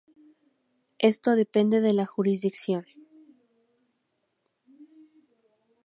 [0.97, 2.87] Esto depende de la jurisdicción.